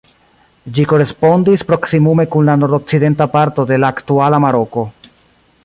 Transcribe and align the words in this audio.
Ĝi 0.77 0.85
korespondis 0.91 1.63
proksimume 1.73 2.25
kun 2.35 2.49
la 2.51 2.55
nordokcidenta 2.63 3.29
parto 3.37 3.67
de 3.73 3.79
la 3.83 3.93
aktuala 3.97 4.41
Maroko. 4.47 4.89